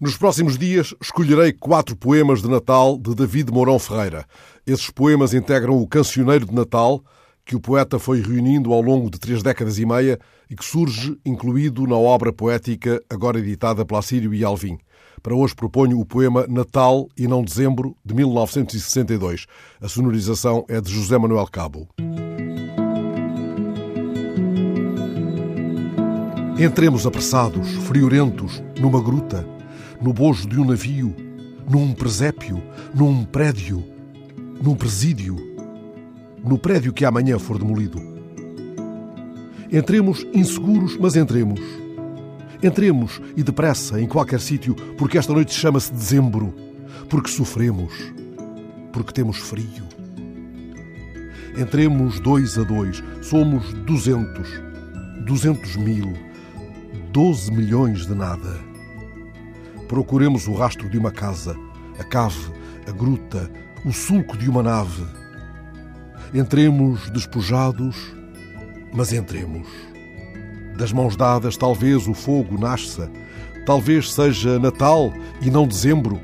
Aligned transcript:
Nos 0.00 0.16
próximos 0.16 0.56
dias 0.56 0.94
escolherei 1.02 1.52
quatro 1.52 1.96
poemas 1.96 2.40
de 2.40 2.48
Natal 2.48 2.96
de 2.96 3.16
David 3.16 3.50
Mourão 3.50 3.80
Ferreira. 3.80 4.24
Esses 4.64 4.90
poemas 4.90 5.34
integram 5.34 5.76
o 5.76 5.88
Cancioneiro 5.88 6.46
de 6.46 6.54
Natal, 6.54 7.02
que 7.44 7.56
o 7.56 7.60
poeta 7.60 7.98
foi 7.98 8.22
reunindo 8.22 8.72
ao 8.72 8.80
longo 8.80 9.10
de 9.10 9.18
três 9.18 9.42
décadas 9.42 9.76
e 9.76 9.84
meia 9.84 10.16
e 10.48 10.54
que 10.54 10.64
surge 10.64 11.18
incluído 11.26 11.84
na 11.84 11.96
obra 11.96 12.32
poética 12.32 13.02
agora 13.10 13.40
editada 13.40 13.84
pela 13.84 14.00
Sírio 14.00 14.32
e 14.32 14.44
Alvim. 14.44 14.78
Para 15.20 15.34
hoje 15.34 15.56
proponho 15.56 15.98
o 15.98 16.06
poema 16.06 16.46
Natal 16.46 17.08
e 17.16 17.26
não 17.26 17.42
Dezembro, 17.42 17.96
de 18.04 18.14
1962. 18.14 19.46
A 19.80 19.88
sonorização 19.88 20.64
é 20.68 20.80
de 20.80 20.92
José 20.92 21.18
Manuel 21.18 21.48
Cabo. 21.50 21.88
Entremos 26.56 27.04
apressados, 27.04 27.68
friorentos, 27.86 28.62
numa 28.80 29.02
gruta 29.02 29.57
no 30.00 30.12
bojo 30.12 30.48
de 30.48 30.58
um 30.58 30.64
navio, 30.64 31.14
num 31.68 31.92
presépio, 31.92 32.62
num 32.94 33.24
prédio, 33.24 33.84
num 34.62 34.74
presídio, 34.74 35.36
no 36.44 36.58
prédio 36.58 36.92
que 36.92 37.04
amanhã 37.04 37.38
for 37.38 37.58
demolido. 37.58 38.00
Entremos 39.70 40.26
inseguros, 40.32 40.96
mas 40.96 41.14
entremos. 41.14 41.60
Entremos 42.62 43.20
e 43.36 43.42
depressa 43.42 44.00
em 44.00 44.06
qualquer 44.06 44.40
sítio, 44.40 44.74
porque 44.96 45.18
esta 45.18 45.32
noite 45.32 45.54
chama-se 45.54 45.92
dezembro, 45.92 46.54
porque 47.08 47.30
sofremos, 47.30 47.92
porque 48.92 49.12
temos 49.12 49.38
frio. 49.38 49.86
Entremos 51.56 52.18
dois 52.20 52.56
a 52.56 52.62
dois, 52.62 53.02
somos 53.20 53.72
duzentos, 53.84 54.48
duzentos 55.26 55.76
mil, 55.76 56.12
doze 57.12 57.52
milhões 57.52 58.06
de 58.06 58.14
nada. 58.14 58.67
Procuremos 59.88 60.46
o 60.46 60.52
rastro 60.52 60.88
de 60.88 60.98
uma 60.98 61.10
casa, 61.10 61.56
a 61.98 62.04
cave, 62.04 62.52
a 62.86 62.92
gruta, 62.92 63.50
o 63.84 63.92
sulco 63.92 64.36
de 64.36 64.48
uma 64.48 64.62
nave. 64.62 65.04
Entremos 66.34 67.08
despojados, 67.10 67.96
mas 68.92 69.12
entremos. 69.12 69.66
Das 70.76 70.92
mãos 70.92 71.16
dadas, 71.16 71.56
talvez 71.56 72.06
o 72.06 72.12
fogo 72.12 72.60
nasça, 72.60 73.10
talvez 73.64 74.12
seja 74.12 74.58
Natal 74.58 75.12
e 75.40 75.50
não 75.50 75.66
dezembro, 75.66 76.20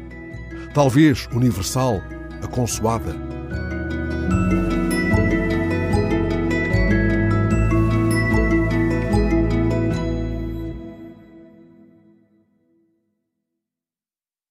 talvez 0.74 1.26
universal, 1.32 2.02
a 2.42 2.46
consoada. 2.46 3.16